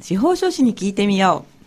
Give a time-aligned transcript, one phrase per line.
[0.00, 1.58] 司法書士に聞いてみよう。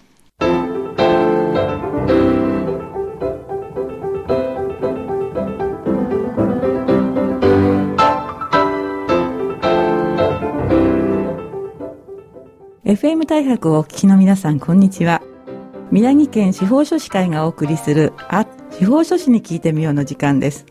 [12.86, 15.22] FM 大白をお聞きの皆さんこんにちは。
[15.92, 20.66] 宮城県司法書士会がお送りするあ司法書士に聞いてみようの時間です。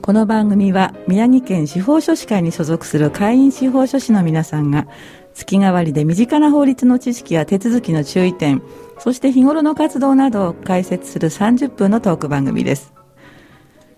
[0.00, 4.86] この番組は宮城県司法書士会に所属する会員司法書士の皆さんが
[5.34, 8.62] 月替わりで身近な法律の知識や手続きの注意点、
[8.98, 12.92] そして日頃の活動などを解説する30分のトーク番組です。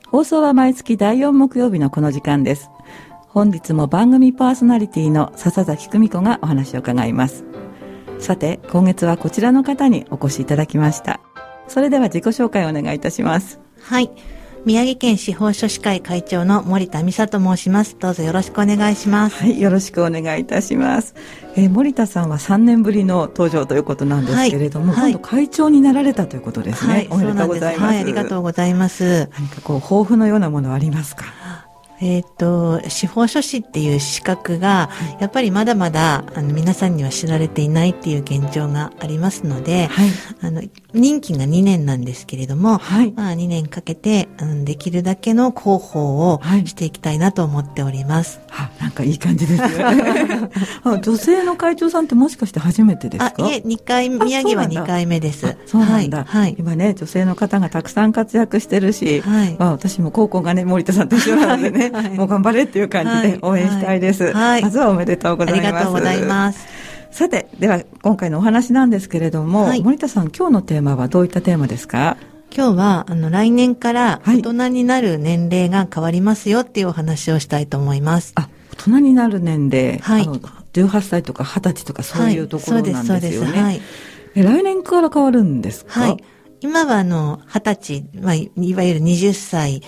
[0.08, 2.70] 放送は毎月第4木曜日のこの時間です。
[3.28, 7.44] 本日も番組パーソナリティの笹崎久美子がお話を伺います。
[8.18, 11.20] さて、今月はこちらの方にお越しいただきました。
[11.66, 13.58] それでは自己紹介をお願いいたします。
[13.80, 14.10] はい。
[14.64, 17.96] 宮城県司法書士会会長の森田美沙と申します。
[17.98, 19.42] どうぞよろしくお願いします。
[19.42, 21.16] はい、よろしくお願いいたします。
[21.56, 26.92] えー、森田さんは3年ぶりの登場ということなんですけれども、はい、今度会長になられたということですね。
[26.92, 27.92] はい、おめでとうございます。
[27.92, 29.28] はい、ありがとうございます。
[29.32, 31.24] 何かこう、抱負のようなものはありますか？
[32.02, 40.08] えっ、ー、と、司法書士っていう資格が、やっぱりまだまだ、あの、皆さんには知られていないっていう現状がありますので、はい、
[40.42, 48.40] あの、任期が2年なんですけれども、はい、まあ2年かけて、うん、できるだけの広報をしていきたいなと思っております。
[48.48, 50.50] はい、なんかいい感じですね。
[51.02, 53.34] 女性の会長さんってもしかして初めてですか？
[53.38, 55.56] あ、いえ、2回、宮城は2回目です。
[55.66, 56.24] そうなんだ。
[56.24, 56.56] はい。
[56.58, 59.56] 今ね、女性の方がたくさん活躍してるし、はい。
[59.56, 64.32] まあ私も高校がね、森田さんと一緒なのでね、はい、もう頑張れっていう感じで応援したいです。
[64.32, 64.62] はい。
[64.62, 65.66] まずはおめでとうございます。
[65.66, 66.66] ありがとうございます。
[67.10, 72.16] さて、では今回のお話なんですけれども、はい、森田さん、今日のテーマはどういったテーマですか？
[72.54, 78.32] 今日は、あの、来年から大人になる年齢が変わりますよっていうお話をしたいと思います。
[78.34, 79.98] あ、大人になる年齢。
[79.98, 80.24] はい。
[80.24, 83.02] 18歳とか20歳とかそういうところなんですよね。
[83.10, 83.62] はい、そうです、そうです。
[83.62, 83.80] はい。
[84.34, 86.00] 来年から変わるんですか？
[86.00, 86.16] はい。
[86.60, 89.82] 今はあの、20歳、まあ、いわゆる20歳、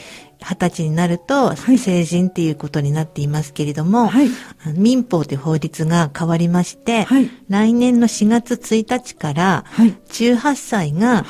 [0.44, 4.28] 二十歳になると成人っていうことになっていますけれども、はい、
[4.74, 11.24] 民法という法律が変わりまして、はい、来年の4月1日から18歳が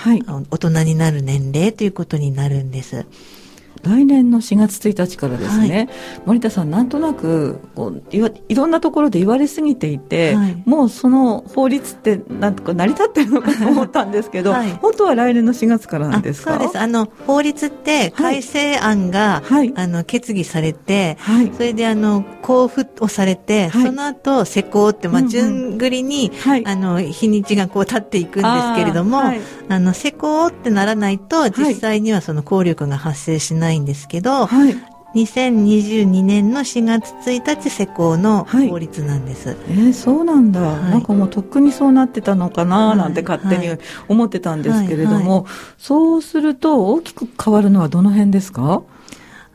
[0.51, 3.07] 大人になる年齢ということになるんです。
[3.85, 5.89] 来年の4月1日からですね、はい、
[6.27, 16.53] 森田さん、なんとなくこういいろんなところで言われすぎていて、はい、もうその法律ってなんとか成り立ってるのかと思ったんですけど、はい、本当は来年の4月からなんですか？
[16.55, 16.79] そうです。
[16.79, 19.43] あの法律って改正案が、
[19.77, 21.19] あの決議されて、
[21.57, 26.33] それであの交付をされて、その後施行って、まあ、順繰りに、
[26.65, 29.21] あの日にちがこう経っていくんですけれども、
[29.69, 34.75] あの施行ってならないと実際にはその効力が発生しないないんですけど、はい、
[35.15, 39.49] 2022年の4月1日施行の法律なんです。
[39.51, 45.47] はい、えー、そうなんだ、はい、なんかもうとっくにそうなってたのかななんて勝手に思ってたんですけれども、
[45.77, 48.83] そうすると大きく変わるのはどの辺ですか？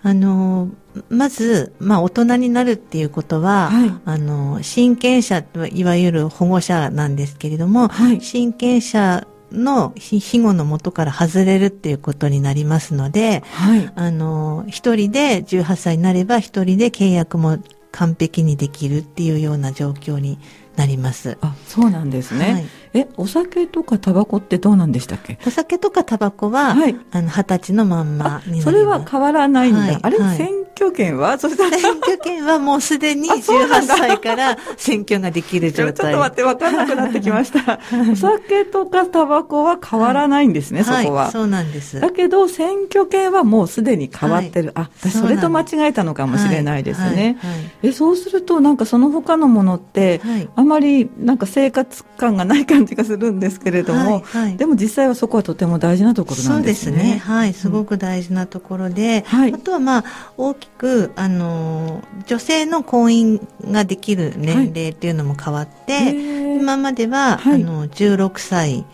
[0.02, 0.70] あの
[1.10, 5.44] まず、まあ、大人になるっていうことは、はい、あの親権者
[5.74, 17.58] いわゆる保護者なんですけれども、はい、親権者の庇護のもとから外れるっていうことになりますので、はい、あの、一人で18歳になれば一人で契約も
[17.92, 20.40] 完璧にできるっていうような状況に
[20.76, 21.38] なります。
[21.42, 22.54] あ、そうなんですね。
[22.54, 25.38] はい、え、お酒とかタバコってどうなんでしたっけ？
[25.46, 28.64] お酒とかタバコは、はい、あの、二十歳のまんまになります。
[28.64, 29.80] それは変わらないんだ。
[29.82, 31.38] はい、あれ、はい、選挙権は？
[31.38, 35.94] そしたら選挙権はもうすでに18歳から選挙ができる状態。
[35.94, 37.80] ちょっと待って、わかんなくなってきました。
[38.12, 41.32] お酒とかタバコは変わらないんですね、そこは。
[41.32, 42.00] そうなんです。
[42.00, 44.72] だけど、選挙権はもうすでに変わってる。
[44.76, 47.38] あ、私それと間違えたのかもしれないですね。
[47.84, 50.22] え、そうすると、なんかその他のものって、
[50.56, 56.98] あまりなんか生活感がない感じがするんですけれども、はいはい、でも実際はそこはとても大事なところなんですね。
[56.98, 57.18] そうですね。
[57.20, 60.04] はい、すごく大事なところで、うん、あとはまあ、
[60.38, 68.86] 大きく、あの、女性の婚姻ができる年齢っていうのも変わって、はい、今までは、あの、16歳、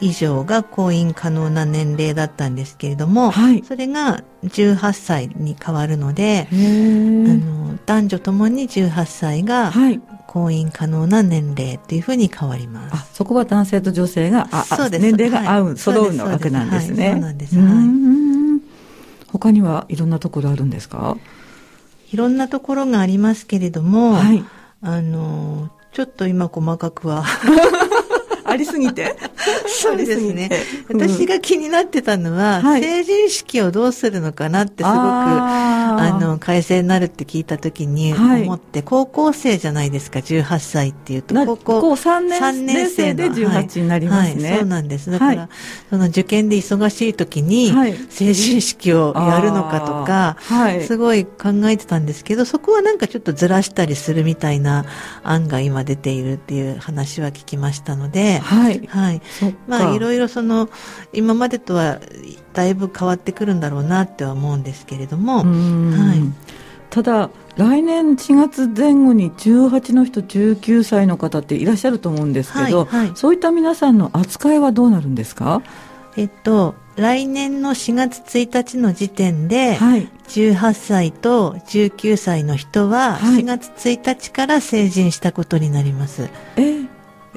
[0.00, 9.72] 以上が婚姻可能な年齢だったんですけれども、はい、それが18歳に変わるのであの男女ともに18歳が
[10.28, 12.94] 婚姻可能な年齢っていうふうに変わります。
[12.94, 15.02] あ、そこは男性と女性が、あ、そうです。
[15.02, 17.04] 年齢が合う、はい、揃うのわけなんですね。
[17.06, 17.56] はい、そうなんです。
[17.58, 17.66] はい。
[19.32, 21.16] 他にはいろんなところあるんですか？
[22.12, 24.44] いろんなところがありますけれども、はい、
[24.82, 27.24] あの、ちょっと今細かくは。
[28.44, 29.14] ありすぎて
[29.68, 30.50] そうですね。
[30.88, 41.34] 私が気になってたのは、はい、成人式をどうするのかなってすごく、あの、改正になるって聞いた時に思って、はい、高校生じゃないですか、18歳っていうと。
[41.34, 44.50] 高校3年 ,3 年生で18になりますね。
[44.50, 45.10] はい、そうなんです。
[45.10, 45.48] だから、
[45.90, 47.72] その受験で忙しい時に、
[48.10, 50.36] 成人式をやるのかとか、
[50.86, 54.84] すごい考えてたんですけど、そこはなんかちょっとずらしたりするみたいな
[55.22, 58.86] 案が今出ているっていう話は聞きましたので、はい。
[58.88, 59.22] はい。
[59.66, 60.68] まあ、いろいろその、
[61.12, 62.00] 今までとは
[62.52, 66.22] だいぶ変わってくるんだろうなっては思うんですけれども、はい。
[66.90, 75.62] ただ、来年4月前後に18の人、19歳の方っていらっしゃると思うんですけど、はいはい、そういった皆さんの扱いはどうなるんですか？
[76.16, 86.22] えっと、来年の4月1日の時点で、はい、18歳と19歳の人は、4月1日から成人したことになります。
[86.22, 86.80] はい、え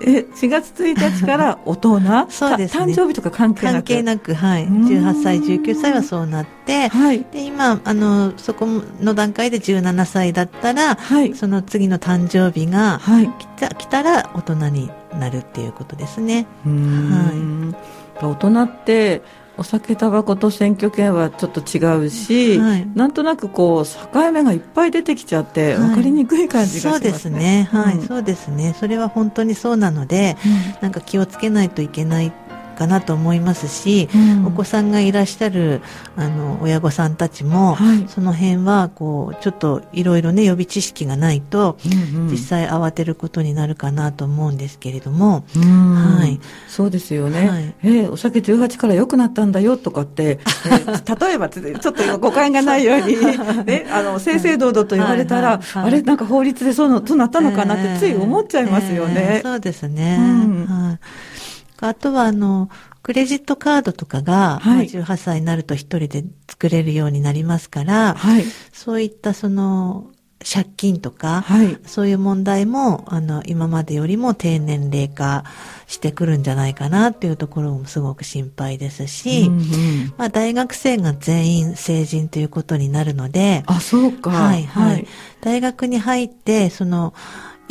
[0.03, 1.99] え、4月1日から大人？
[2.29, 3.75] そうです、ね、誕生日とか関係なく？
[3.75, 4.67] 関係なく、はい。
[4.67, 8.67] 18歳、19歳はそうなって、はい、で、今、あの、そこ
[8.99, 12.99] の段階で17歳だったら、はい、その次の誕生日が
[13.39, 16.47] 来た,、来たら大人になるっていうことですね。
[16.65, 17.71] は
[18.21, 18.25] い。
[18.25, 19.21] 大人って、
[19.61, 27.69] お酒、タバコと選挙権はちょっと違うし、はい、なんとなくこう境目がいっぱい出てきちゃって分かりにくい感じがしますね。
[27.71, 27.91] はい、そうですね。
[27.91, 28.75] はい、うん、そうですね。
[28.79, 32.33] それは本当にそうなので、うん、なんか気をつけないといけない
[32.71, 35.81] かなと思いますし、うん、お子さんがいらっしゃる
[36.15, 53.17] あの親御さんたちも、はい、その辺はこうちょっといろいろね予備知識がないと、うんうん、実際慌てることになるかなと思うんですけれども、はい、そうですよね、はい、えー、お酒18から良くなったんだよとかって、えー、 例えばちょっと誤解がないように、
[53.65, 59.13] ね、あの正々堂々と言われたら、あれなんか法律でそうのとなったのかなってつい思っちゃいますよね。
[59.15, 60.65] えーえー、そうですね、うん。
[60.67, 60.99] はい
[61.87, 62.69] あとは、あの、
[63.03, 70.11] クレジットカードとかが、はい、18歳になると一人で作れるようになりますから、はい、そういったその、
[70.43, 75.45] 借金とか、はい、そういう問題も、あの、今までよりも低年齢化
[75.87, 84.31] してくるんじゃないかなっていうところもすごく心配ですし、うんうん、まあ、大学生が全員成人ということになるので、あ、そうか。
[84.31, 85.07] はい、はい。
[85.41, 87.13] 大学に入って、その、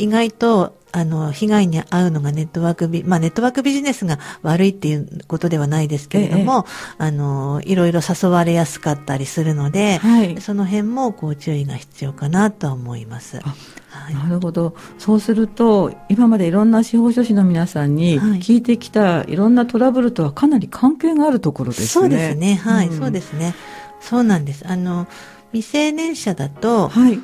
[0.01, 6.65] 意外とあの、被害に遭うのがネットワークビ、まあネットワークビジネスが悪いっていうことではないですけれども、
[6.99, 13.39] ええ、あの、いろいろ誘われやすかったりするので、はい、その辺もこう注意が必要かなと思います。
[13.39, 14.75] はい、なるほど。
[14.97, 21.87] そうすると、今までいろんな司法書士の皆さんに聞いてきたいろんなトラブルとはかなり関係があるところですね。
[21.87, 22.55] そうですね。
[22.55, 23.55] はい、うん、そうですね。
[24.01, 24.65] そうなんです。
[24.67, 25.07] あの、
[25.53, 27.19] 未成年者だと、はい、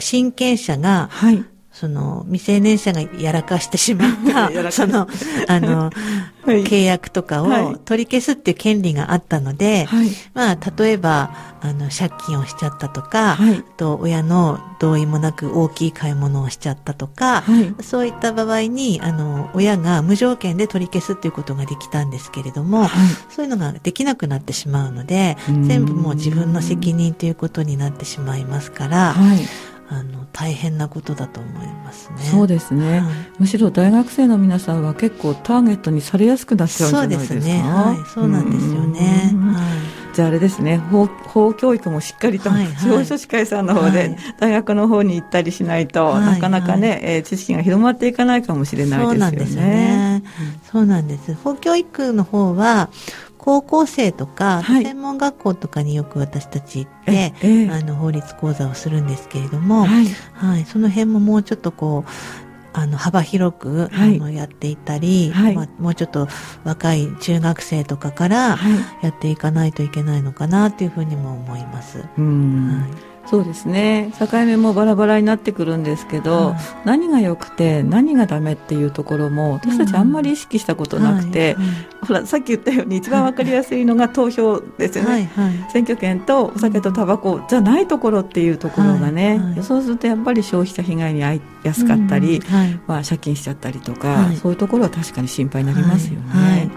[0.00, 1.44] 親権者が、はい、
[1.74, 5.08] その未成年者がやらかしてしまった その
[5.48, 5.90] あの、
[6.46, 11.30] はい、契約とかを取り消すっていう権利があったので、はい、まあ例えば
[11.62, 17.42] あの借金をしちゃったとか、はい、と親の同意もなく大きい買い物をしちゃったとか、
[17.82, 22.88] そういった場合にあの親が無条件で取り消すっていうことができたんですけれども、
[23.30, 29.16] そういうのができなくなってしまうので全部もう自分の責任ということになってしまいますから。
[29.88, 32.18] あの大変なことだと思いますね。
[32.22, 37.28] そうですね、はい、むしろ大学生の皆さんは結構ターゲットにされやすくなっちゃうんじゃないですか？
[37.28, 37.62] そうですね。
[37.62, 39.32] はい、そうなんですよね。
[39.34, 39.60] は
[40.12, 49.12] い、じゃああれですね法、法教育もしっかりと、はいはい、司法書士会さんの方で、大学の方に行ったりしないと、なかなかね、えー、知識が広まっていかないかもしれないですよね。
[49.12, 50.22] そうなんですよね。
[50.72, 51.34] そうなんです。
[51.34, 52.88] 法教育の方は
[53.44, 62.10] 高校生とか、はい、専門学校とかによく私たち行って、ええ、あの法律講座をするんですけれども、はい、はい、その辺ももうちょっとこう
[62.72, 66.26] あの幅広く、はい、あのやっていたり、はい、まあ、もうちょっと
[66.64, 68.58] 若い中学生とかから
[69.02, 71.98] やっていかないといけないのかなというふうにも思います。
[71.98, 72.04] は
[73.10, 74.12] いそうですね。
[74.18, 81.62] 境目もバラバラになってくるんですけど、はい、何が良くて何がダメっていうところも私たちあんまり意識したことなくて、うん。
[81.62, 81.74] はい。
[81.74, 85.26] はい、ほらさっき言ったように一番わかりやすいのが投票ですよね、はい。
[85.26, 92.42] はい、選挙権とお酒とタバコじゃないところっていうところがね、はいはい、そうするとやっぱり消費者被害に遭いやすかったり、うん。
[92.42, 96.70] はい、まあ、借金しちゃったりとか、そういうところは確かに心配になりますよね。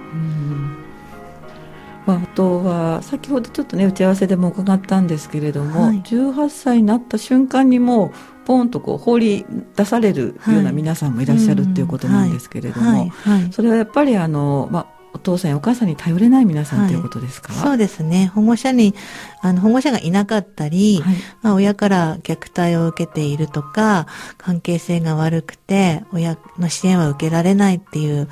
[2.07, 8.13] まあ、あとは先ほどちょっとね打ち合わせでも伺ったんですけれども、はい、18歳になった瞬間にも
[8.45, 9.45] ポンとこう放り
[9.75, 13.11] 出されるような皆さんもいらっしゃるっていうことなんですけれども、
[13.51, 18.27] それはやっぱりあの、まあ、お父さんやお母さんに頼れない皆さんということですか、はい、そうですね。
[18.27, 18.95] 保護者に、
[19.41, 28.29] あの、保護者がいなかったり、はい、まあ、親から虐待を受けているとか、関係性が悪くて、親の支援は受けられないっていう、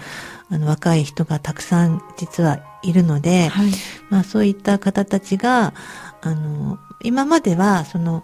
[0.49, 3.71] あの若い人がたくさん実はいるので、はい、
[4.09, 5.73] まあそういった方たちが、
[6.21, 8.23] あの、今まではその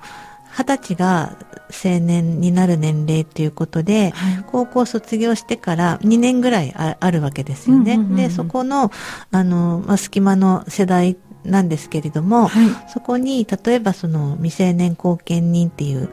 [0.51, 1.37] 二十歳が
[1.69, 7.97] 青年になる年齢ということで、はい、高校卒業してから2年ぐらいあるわけですよね。
[8.15, 8.91] で、そこの、
[9.31, 16.10] あの、まあ、隙間の世代なんですけれども、はい、そこに例えばその未成年後見人っていう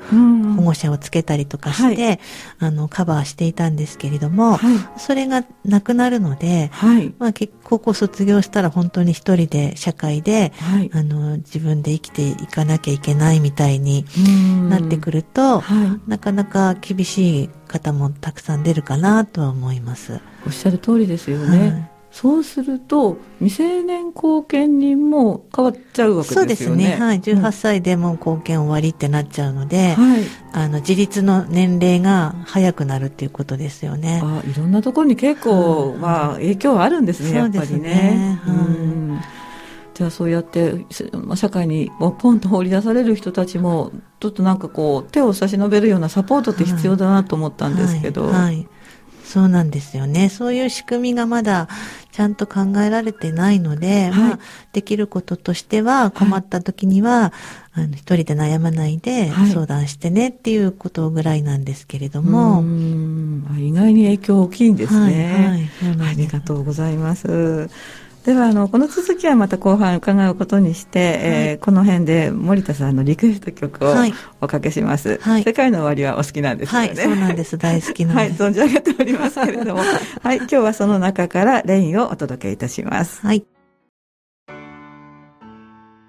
[0.57, 2.21] 保護者をつけたりとかして、はい、
[2.61, 6.71] あのカバーしていたんですけれども、はい、それがなくなるので、
[7.19, 7.33] まあ、
[7.65, 10.53] 高校卒業したら本当に一人で社会で、
[10.93, 14.05] あの自分で生きていかなきゃいけないみたいに
[14.69, 15.63] なってくると、
[16.07, 20.21] なかなか厳しい方もたくさん出るかなとは思います。
[20.47, 21.98] おっしゃる通りですよね。
[22.21, 26.49] そうすると、未成年後見人も変わっちゃうわけですよね。
[26.49, 26.97] そうですね。
[26.99, 27.21] はい。
[27.21, 30.23] 18歳でも後見終わりってなっちゃうので、はい、
[30.53, 34.21] あの、自立の年齢が早くなるっていうことですよね。
[34.25, 38.41] あいろんなところに結構、まあ、影響あるんですね、やっぱりね。
[38.43, 39.21] はい、うん
[39.95, 40.87] じゃあそうやって
[41.35, 48.69] 社会にポンと放り出される人たちもちょっとなんかこう手を差し伸べるようなサポートって必要だなと思ったんですけど、はい、はい
[49.29, 50.31] そうなんですよね。
[50.31, 51.69] そういう仕組みがまだ
[52.19, 54.39] ちゃんと考えられてないので、はい、まあ、
[54.73, 57.31] できることとしては、困った時には、
[57.71, 62.65] はい、あの、一人で悩まないで相談してねっていうことぐらいなんですけれども。
[63.53, 65.71] はい、意外に影響大きいんですね。
[65.81, 67.71] はい、ありがとうございます。
[68.29, 73.95] ではあのこの続きはまた後半伺うことにして、はい、えー、この辺で森田さんのリクエスト曲を
[74.43, 76.89] おかけします、はい、世界の終わりはお好きなんですよね。
[76.89, 76.97] はい。
[76.99, 77.57] そうなんです。
[77.57, 78.35] 大好きなんで。
[78.35, 78.51] すはい。
[78.51, 79.81] 存じ上げておりますけれども。
[80.23, 80.37] はい。
[80.37, 83.27] 今日はその中からレインをお届けいたします。
[83.27, 83.47] はい。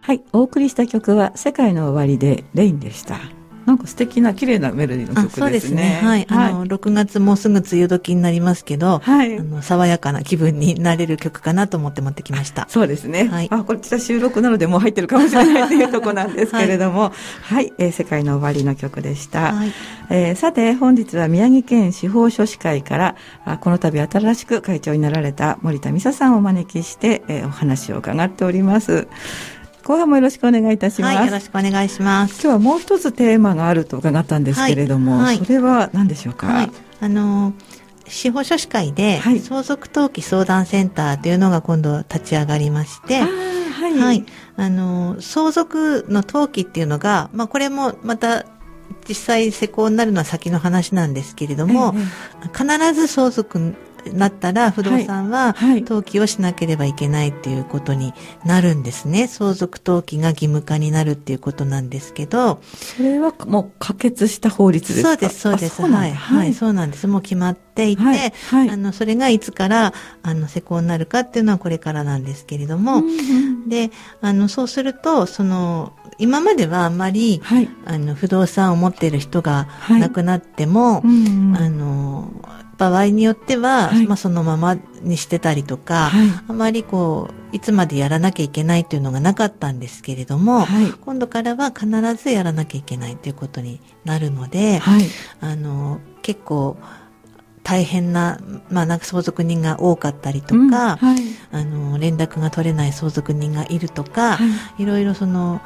[0.01, 0.21] はい。
[0.33, 3.38] お送りした曲は世界の終わりでレインでした
[3.69, 5.41] なんか素敵な綺麗なメロディーの曲ですね。
[5.41, 5.99] そうですね。
[6.01, 6.25] はい。
[6.27, 9.37] あの、6月もうすぐ梅雨時になりますけど、はい。
[9.37, 12.65] あの、爽やかな気分になれる曲かなと思って持ってきました。
[12.67, 13.25] そうですね。
[13.25, 13.47] はい。
[13.51, 17.11] あ、こちら収録なのでもう入ってるかもしれないというとこなんですけれども、はい、
[17.43, 19.53] はい、えー、世界の終わりの曲でした。
[19.53, 19.71] はい。
[20.09, 29.07] えー、さて、本日は宮城県司法書士会から、あこの度新しく会長になられた森田美沙さんをお招きして、えー、お話を伺っております。
[29.83, 31.15] 後半もよろしくお願いいたします。
[31.17, 32.33] はい、よろしくお願いします。
[32.41, 36.47] 今日はもう一つテーマがあると伺ったんですけれども、はいはい、それは何でしょうか？
[36.47, 37.53] はい、あの
[38.07, 44.25] 司法書士会で相続登記相談センターというのが今度立ち上がりまして、はい、はい、
[44.57, 48.45] あの相続の登記っていうのが、まあこれもまた
[49.07, 51.99] 実際施行になるのは先の話なんですけれども、え
[52.45, 53.75] え、必ず相続
[54.13, 58.13] なったら不動産は登記をしなければいけないっていうことに
[58.45, 59.27] なるんですね。
[59.27, 62.61] 相続登記が義務化になるっていうことなんですけど。
[62.97, 65.09] それはもう可決した法律ですか？
[65.09, 65.81] そうです、そうです。
[65.81, 67.07] はい、はい、そうなんです。
[67.07, 68.33] もう決まっていて、はい。
[68.49, 73.91] はい、あの、それがいつから、あの、施行になるかっていうのはこれからなんですけれども、うんうん、で、
[74.21, 82.33] あの、そうすると、その、今まではあんまり、はい、あの不動産を持っている人が亡くなっても、はいうんうん、あの
[82.79, 94.79] 場合によっては、はい、まあ、そのままにしてたりとか、はい、あまりこういつまでやらなきゃいけないというのがなかったんですけれども、はい、今度からは必ずやらなきゃいけないということになるので、
[95.41, 96.77] あの結構
[97.63, 100.69] 大変な、まあ、なんか相続人が多かったりとか、うん
[101.51, 104.37] あの連絡が取れない相続人がいるとか、
[104.77, 105.61] いろいろその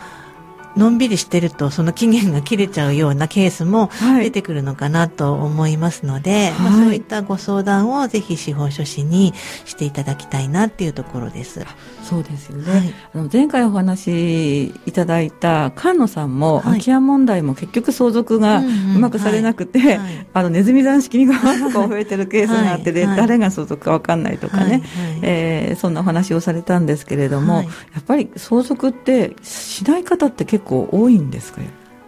[0.75, 3.89] のんびりしてるとその期限が切れちゃうようなケースも
[4.19, 9.33] 出てくるのかなと思いますので、はい、まあ、そういったご相談をぜひ司法書士に
[9.65, 11.65] していただきたいなっていうところです。
[12.03, 19.99] そうですよね、はい、あの前回お話いただいた菅野さんも、空き家問題も結局相続がうまくされなくて、
[20.33, 24.83] あのネズミ算式にが増えてるケースがあってで、誰が相続か分かんないとかね、
[25.21, 31.61] えー、そんなお話をされたんですけれども、やっぱり相続ってしない方って結構多いんですか？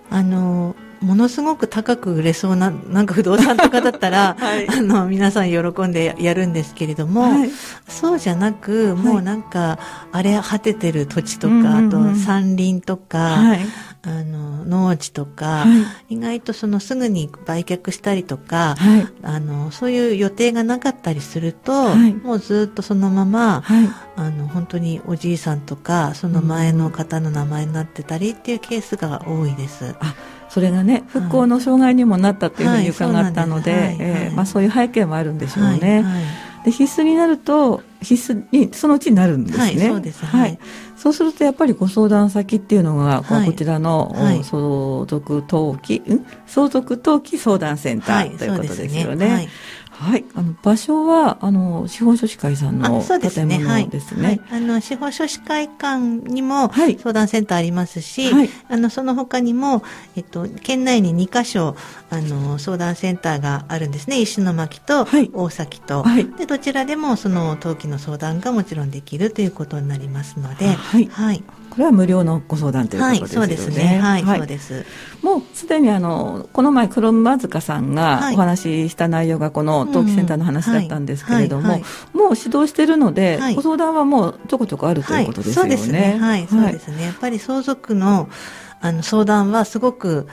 [0.09, 7.49] あのものすごく高く売れそうな、 なんか不動産とかだったら、 はい、あの、皆さん喜んでやるんですけれども、はい、
[7.87, 9.77] そうじゃなく、もうなんか、
[10.11, 13.37] 荒れ果ててる土地とか、あと山林とか、
[14.05, 15.65] あの、農地とか、
[16.09, 18.75] 意外とそのすぐに売却したりとか、
[19.23, 23.63] あの、そういう予定がなかったりすると、もうずっとそのまま、
[24.15, 29.95] あの、本当におじいさんとか、その前の方の名前になってたりっていうケースが多いです。
[30.49, 35.69] それがね復興の障害にもなったっていうふうに伺ったのでそういう背景もあるんでしょうね。
[35.69, 39.63] はいはい、で必須になると必須にそのうちになるんですね。
[39.65, 40.57] はい、そうです、はい、
[40.95, 46.01] そうするとやっぱりご相談先っていうのが、こちらの、相続登記、
[46.47, 49.49] 相続登記相談センター、ということですよね。
[49.97, 54.25] はい、あの場所はあの司法書士会さんの建物ですね。
[54.25, 55.99] はい、はい、あの司法書士会館
[56.29, 59.83] にも相談センターありますし、はい、あのその他にも
[60.15, 61.75] えっと県内に2カ所
[62.09, 64.19] あの相談センターがあるんですね。
[64.19, 71.43] 石巻と大崎と、はい、でどちらでもその登記の相談がもちろんできるということになりますので、はい、はい、
[71.75, 73.39] これは無料のご相談ということですね。
[73.39, 73.99] はい、そうですね。
[74.01, 74.85] はい、はい、そうです。
[75.21, 81.79] もうすでにあのこの前黒馬塚さんがお話しした内容がこの登記センターの話だったんですけれども、もう
[82.37, 85.75] 指導しているので、ご相談はもうちょこちょこあるということですよね。
[85.77, 86.17] そうですね。
[86.17, 87.03] はい、そうですね。
[87.03, 88.29] やっぱり相続の
[88.79, 90.27] あの相談はすごく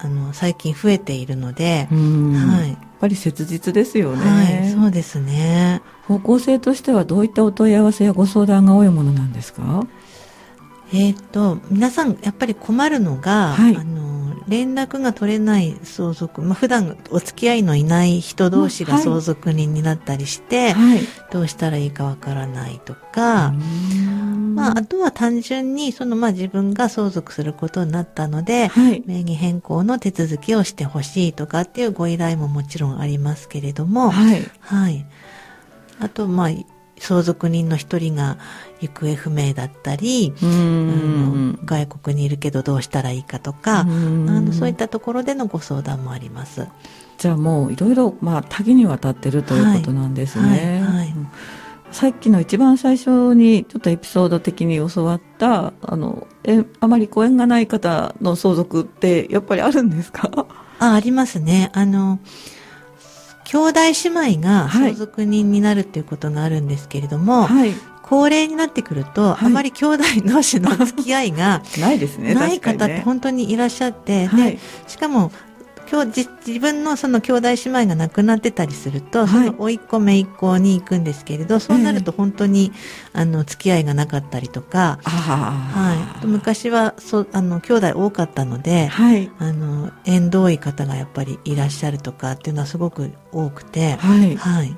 [0.00, 2.70] あの最近増えているので、はい。
[2.70, 4.24] やっぱり切実ですよね。
[4.28, 5.82] はい、そうですね。
[6.08, 9.86] 方向性としてはどういったお問い合わせやご相談が多いものなんですか？
[10.92, 14.08] えっ、ー、と、皆さんやっぱり困るのが、はい、あの、
[14.48, 23.52] 連絡が取れない相続、まあ、普段お付き合いのいない人同士が相続人になったりして、はい、どうしたらいいかわからないとか、
[24.54, 34.42] まあ、あとは単純に、その、まあ、自分が相続することになったので、はい、名義変更の手続きをしてほしいとかっていうご依頼ももちろんありますけれども、はい。
[34.60, 35.06] はい。
[36.00, 36.48] あと、まあ、
[37.00, 38.38] 相続人の一人が
[38.80, 40.34] 行方不明だったり、
[41.64, 46.66] 外国にいるけどどうしたらいいかとか、あのそういったところでのご相談もあります。
[47.18, 50.80] じゃあもういろいろ、まあ、多岐にわたってるということなんですね。
[50.82, 51.14] はいはい、
[51.90, 60.30] さっきの一番最初にちょっとエピソード的に教わったあのえあまりご縁がない方の相続ってやっぱりあるんですか？
[60.78, 61.70] あありますね。
[61.74, 62.20] あの
[63.48, 72.34] 兄弟姉妹が相続人になるっていうことがあるんですけれども、はい、高齢になってくると、はい、あまり兄弟同士の付き合いが ないですね。
[72.34, 75.32] ない方って本当にいらっしゃって、はい、で、しかも
[75.90, 82.72] 今日自分のその兄弟姉妹が亡くなってたりすると、はい、その甥っ子姪っ子に行くんですけれどそうなると本当に、
[83.14, 94.76] えー、あの付き合いがなかったりとか、はい、昔はそあの兄弟多かったので、はい、あの縁遠い方がやっぱりいらっしゃるとかっていうのはすごく多くて、はい、はい、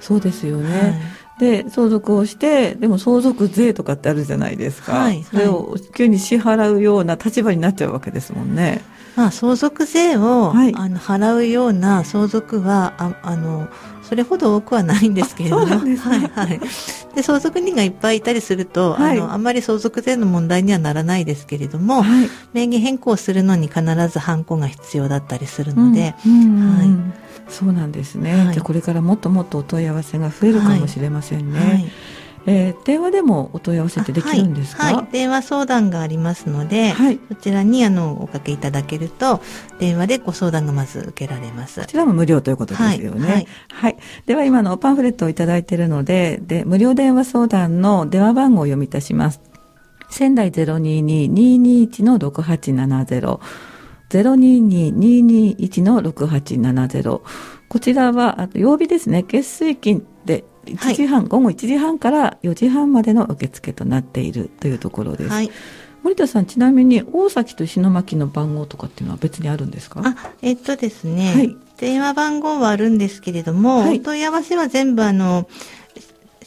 [0.00, 1.00] そうですよね。
[1.38, 8.82] で相続をしてでも相続税とかってあるじゃないですか、はい、それを急に支払うような立場になっちゃうわけですもんね。
[9.16, 13.68] まあ、相続税を、はい、あの払うような相続はああの
[14.08, 16.60] それほど多くはないんですけれども、ね、はいはい、
[17.14, 31.92] で相続人がいっぱいいたりすると、はい、あのあんまり相続税の問題にはならないですけれども、はい、名義変更するのに必ずハンコが必要だったりするので、うん、はい、そうなんですね、はい、じゃこれからもっともっとお問い合わせが増えるかもしれませんね。
[32.46, 39.40] はいえー、電話でもお問い合わせってできるんですか、はい、はい、電話相談がありますので、はい、そちらにあのおかけいただけると
[39.78, 41.80] 電話でご相談がまず受けられます。
[41.80, 43.96] こちらも無料ということですよね、はい、はい、
[44.26, 49.40] では今のパンフレットを頂いているのでで無料電話相談の電話番号を読みいたします。
[50.10, 53.40] 仙台022-221の6870
[54.08, 57.20] 022-221の6870
[57.68, 65.30] こちらは、あと曜日ですね、月水金で1時半、はい、午後1時半から4時半までの受付となっているというところです。
[65.30, 65.50] はい。
[66.04, 70.00] 森田さん、ちなみに大崎と石巻の番号とかっていうのは別にあるんですか？
[70.04, 75.48] あ、えっとですね、はい、電話番号はあるんですけれども、はい、お問い合わせは全部あの、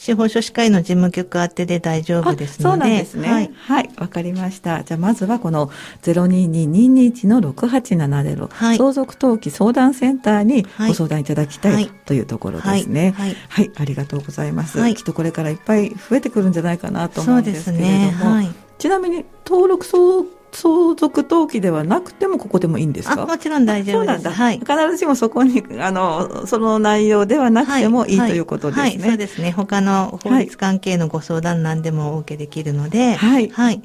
[0.02, 2.72] 司法書士会の事務局宛てで大丈夫ですので。
[2.72, 3.30] そうなんですね。
[3.30, 3.52] はい。
[3.54, 3.90] はい。
[3.98, 4.84] わかりました。
[4.84, 5.70] じゃあ、まずはこの
[6.02, 13.14] 022-221の6870、はい、相続登記相談センターにご相談いただきたい、はい、というところですね。
[13.16, 13.36] はい。
[13.48, 13.72] はい。
[13.76, 14.80] ありがとうございます。
[14.80, 17.92] はい、きっとこれからいっぱい増えてくるんじゃないかなと思うんですけれども。
[17.92, 18.12] ね。
[18.12, 18.50] はい。
[18.80, 23.26] ちなみに、登録相相続登記ではなくてもここでもいいんですか？
[23.26, 24.30] もちろん大丈夫です。
[24.30, 24.60] はい。
[24.60, 29.00] 必ずしもそこに、あの、その内容ではなくてもいい、はい、ということですね、はい。
[29.00, 29.52] そうですね。
[29.52, 33.16] 他の法律関係のご相談なんでもお受けできるので。
[33.16, 33.50] はい。
[33.50, 33.82] はい。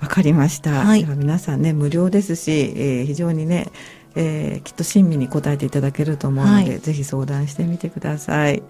[0.00, 0.70] わかりました。
[0.70, 1.04] はい。
[1.04, 3.70] 皆さんね、無料ですし、えー、非常にね、
[4.14, 8.62] えー、きっと親身に答えていただけると思うので、はい、ぜひ相談してみてください。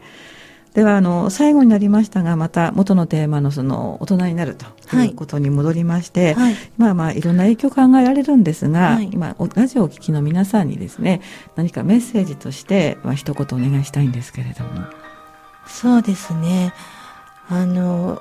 [0.75, 11.23] ではあの最後になりましたがまた元のテーマのその大人になるということに戻りまして、はい、まあまあいろんな影響考えられるんですが、はい、今ラジオをお聞きの皆さんにですね
[11.55, 14.85] 何かメッセージとしては一言お願いしたいんですけれども。
[15.67, 16.75] そうですね。
[17.49, 18.21] あの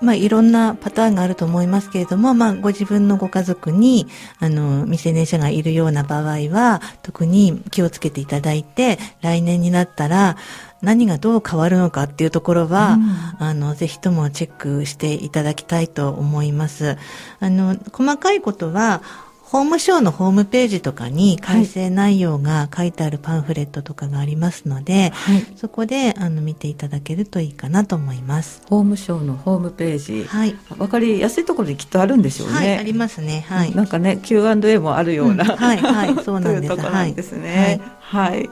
[0.00, 4.06] まあ、いろんなパターンがあると思いますけれども、まあ、ご自分のご家族に、
[4.38, 10.36] あの、未成年者がいるような場合は、特に気をつけていただいて、来年になったら、
[10.82, 12.98] 何がどう変わるのかっていうところは、
[13.40, 16.98] うん、あの、ぜひともチェックしていただきたいと思います。
[17.40, 19.02] あの、細かいことは、
[19.46, 28.60] 法務省のホームページとかに改正内容が書いてあるパンフレットとかがありますので、はい、そこであの見ていただけるといいかなと思います。
[28.62, 32.54] 法務省のホームページ、はい、わかりやすいところにきっとあるんでしょうね。
[32.54, 33.46] はい、ありますね。
[33.48, 33.74] はい。
[33.74, 36.66] なんかね Q&A もあるような、うん、はいはい そうなんです。
[36.66, 37.80] というところなんですね。
[38.00, 38.30] はい。
[38.32, 38.50] はい、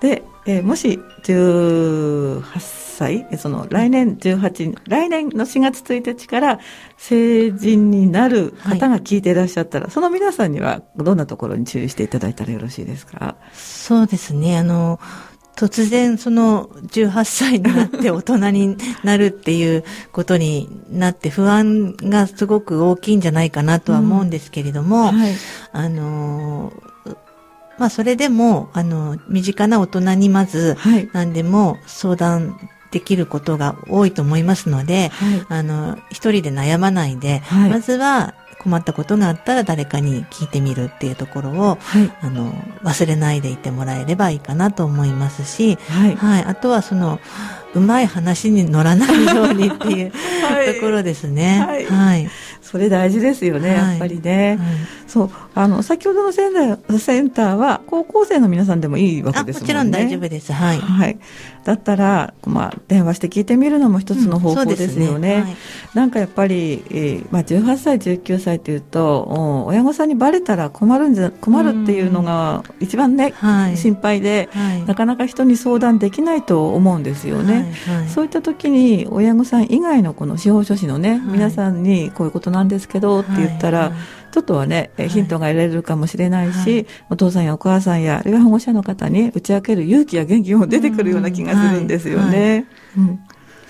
[0.00, 6.60] で、えー、もし18歳、その来年18、来年の4月1日から
[6.96, 13.36] 成人になる方が聞いていらっしゃったら、はい、その皆さんにはどんなところに注意していただいたらよろしいですか？
[13.52, 14.58] そうですね。
[14.58, 14.98] あの、
[15.56, 25.34] 突然その18歳になって大人になるっていうことになって不安がすごく大きいんじゃないかなとは思うんですけれども、うんはい、
[25.72, 26.74] あの、
[27.78, 30.76] まあそれでも、あの、身近な大人にまず
[31.14, 32.58] 何でも相談
[32.96, 47.20] できることが多いと思いますので、はい、あの、一人で悩まないで、はい、まずは困ったことがあったら誰かに聞いてみるっていうところを、はい、あの、忘れないでいてもらえればいいかなと思いますし、はい、はい、あとはその、
[47.76, 50.10] うまい話に乗らないようにっていう
[50.74, 51.62] ところですね。
[51.66, 51.84] はい。
[51.84, 52.28] はい、
[52.62, 54.58] それ大事ですよね、やっぱりね。
[55.06, 59.66] そう、あの、先ほどのセンターセンターは、高校生の皆さんでもいいわけですもんね。
[59.66, 60.52] もちろん大丈夫です。
[60.52, 60.78] はい。
[60.78, 61.18] はい。
[61.64, 65.14] だったら、まあ、電話して聞いてみるのも一つの方法ですよね。
[65.14, 65.56] うん、ねはい、
[65.94, 77.65] なんかやっぱり、えー、まあ、18歳、19歳というと、親御さんにバレたら困るんじゃ、困るっていうのが一番ね、はい、心配で、はい、なかなか人に相談できないと思うんですよね。
[77.72, 83.92] はい、そういった時に、親御さん以外のこの司法書士のね、皆さんにこういうことなんですけどって言ったら、
[84.32, 92.66] ちょっとはね、ヒントが得られるかもしれないし、はい、お父さんやお母さんや、あるいは保護者の方に打ち明ける勇気や元気も出てくるような気がするんですよね。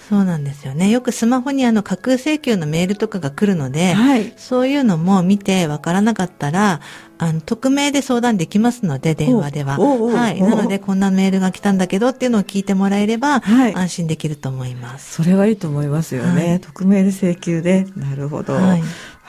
[0.09, 0.88] そうなんですよね。
[0.88, 6.81] よくスマホにあの架空請求のメールとかが来るので、はい、そういうのも見てわからなかったら、
[7.19, 9.79] あの、匿名で相談できますので、電話では。
[9.79, 10.40] はい。
[10.40, 15.14] なので、こんなメールが来たんだけどっていうのを聞いてもらえれば、はい、安心できると思います。
[15.14, 16.51] それはいいと思いますよね。
[16.51, 17.87] はい、匿名で請求で。
[17.97, 18.55] なるほど。
[18.55, 18.83] はい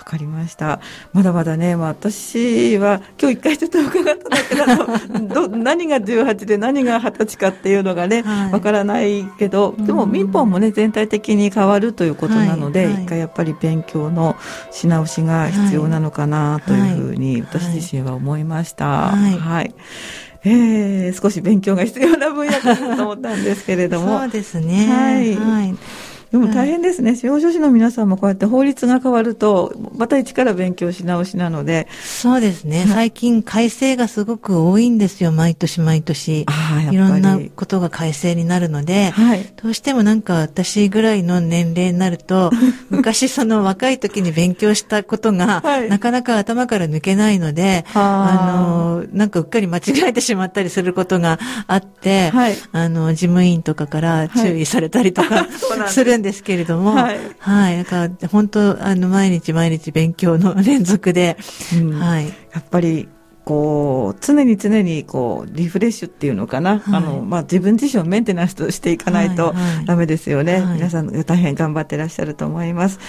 [0.03, 0.79] かりました。
[1.13, 14.35] まだまだね、まあ、私は今日一回ちょっと伺っただけだと、 ど何が18で何が20歳かっていうのがね、わ、はい、からないけど、でも民法もね、全体的に変わるということなので、一、はい、回やっぱり勉強の
[14.71, 19.09] し直しが必要なのかなというふうに私自身は思いました。
[19.09, 19.75] はい、はい
[20.43, 24.19] えー、少し勉強が必要な分野かなと思ったんですけれども。
[24.21, 24.87] そうですね。
[24.87, 25.35] はい。
[25.35, 25.75] はい
[26.31, 31.87] でも大変ですね、司法書士の皆さんもこうやって法律が変わると、また一から勉強し直しなので。
[32.01, 36.41] そうですね、最近改正がすごく多いんですよ、毎年毎年。
[36.41, 36.45] い
[36.95, 42.51] ろんなことが改正になるので、はい、どうしてもなんか私ぐらいの年齢になると、
[42.89, 48.47] 昔その若い時に勉強したことが、はい、なかなか頭から抜けないので、あ。
[48.47, 55.47] の、なんかうっかり間違えてしまったりすることがあって、はい、あの、事務員とかから注意されたりとか、
[55.87, 56.03] す。
[56.07, 57.19] るんですけれども、はい。
[57.39, 57.77] はい。
[57.77, 61.37] だから、本当、あの、毎日毎日勉強の連続で、
[61.79, 62.27] うん、はい。
[62.27, 63.07] やっぱり、
[63.45, 66.79] こう、常に常に、こう、リフレッシュっていうのかな。
[66.79, 70.53] はい、あの、まあ、自分自身をメンテナンスしていかないとダメですよね。
[70.53, 72.99] はいはい、皆さん大変頑張ってらっしゃると思います。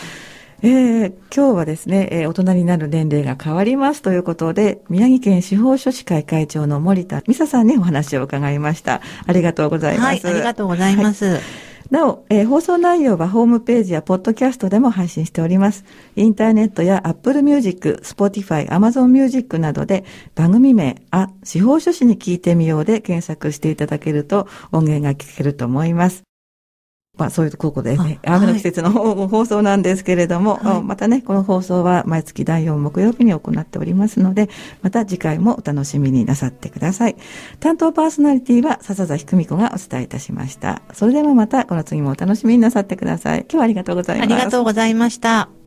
[0.61, 9.01] えー、今日はですね、えー、大人になる年齢が変わりますということで、宮城県司法書士会会長の森田美沙さんにお話を伺いました。
[9.27, 10.27] ありがとうございます。
[10.27, 11.68] はい、ありがとうございます。
[11.91, 15.85] なお、えー、放送内容はホームページやポッドキャストでも配信しております。
[16.17, 26.28] インターネットや Apple Music、Spotify、Amazon Music などで番組名、あ、司法書士に聞いてみようで検索していただけると音源が聞けると思います。
[27.19, 28.91] まあ、そういうここでね、雨の季節の、
[29.29, 34.49] 放送なんですけれども、はい、またね、この放送は毎月第4木曜日に行っておりますので、
[34.83, 37.17] また次回もお楽しみになさってください。
[37.61, 40.83] 担当パーソナリティは笹崎久美子がお伝えいたしました。
[40.93, 43.41] それではまたこの次もお楽しみになさってください。
[43.41, 44.33] 今日はありがとうございます。
[44.33, 45.58] ありがとうございました。